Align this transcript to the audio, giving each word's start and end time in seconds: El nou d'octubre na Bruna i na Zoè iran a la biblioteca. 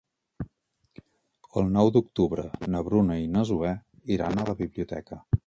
El 1.61 1.69
nou 1.75 1.91
d'octubre 1.97 2.47
na 2.77 2.83
Bruna 2.89 3.19
i 3.27 3.29
na 3.37 3.45
Zoè 3.51 3.77
iran 4.19 4.39
a 4.39 4.49
la 4.51 4.59
biblioteca. 4.65 5.23